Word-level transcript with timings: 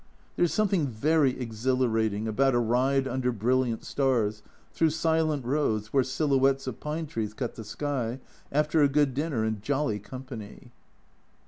There 0.35 0.45
is 0.45 0.51
something 0.51 0.87
very 0.87 1.39
exhilarating 1.39 2.27
about 2.27 2.55
a 2.55 2.57
ride 2.57 3.07
under 3.07 3.31
brilliant 3.31 3.85
stars, 3.85 4.41
through 4.73 4.89
silent 4.89 5.45
roads 5.45 5.93
where 5.93 6.03
silhouettes 6.03 6.65
of 6.65 6.79
pine 6.79 7.05
trees 7.05 7.35
cut 7.35 7.53
the 7.53 7.63
sky 7.63 8.19
after 8.51 8.81
a 8.81 8.89
good 8.89 9.13
dinner 9.13 9.43
and 9.43 9.61
jolly 9.61 9.99
company. 9.99 10.71